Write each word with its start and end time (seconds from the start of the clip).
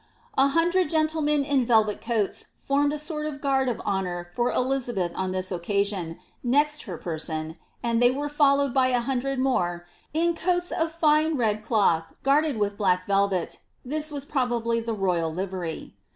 A 0.35 0.47
hundred 0.47 0.89
gentlemen 0.89 1.43
in 1.45 1.63
velvet 1.63 2.01
coats 2.01 2.45
formed 2.57 2.91
a 2.91 2.97
sort 2.97 3.27
of 3.27 3.39
guard 3.39 3.69
of 3.69 3.79
honour 3.81 4.31
for 4.33 4.51
Elizabeth 4.51 5.11
on 5.13 5.29
this 5.29 5.51
occasion, 5.51 6.17
next 6.43 6.85
her 6.89 6.97
person, 6.97 7.55
and 7.83 8.01
they 8.01 8.09
were 8.09 8.27
followed 8.27 8.73
by 8.73 8.87
a 8.87 9.01
hundred 9.01 9.37
more 9.37 9.85
^ 9.89 9.91
in 10.11 10.33
coats 10.33 10.71
of 10.71 10.91
fine 10.91 11.37
red 11.37 11.63
cloth 11.63 12.15
guarded 12.23 12.57
with 12.57 12.77
black 12.79 13.05
vel* 13.05 13.29
▼«;"■ 13.29 13.57
this 13.85 14.11
was 14.11 14.25
probably 14.25 14.79
the 14.79 14.91
royal 14.95 15.31
livery. 15.31 15.93